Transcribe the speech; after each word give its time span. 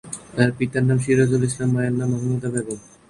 তার 0.35 0.49
পিতার 0.57 0.83
নাম 0.87 0.97
সিরাজুল 1.05 1.43
ইসলাম, 1.47 1.69
মায়ের 1.73 1.95
নাম 1.99 2.09
মাহমুদা 2.13 2.49
বেগম। 2.53 2.79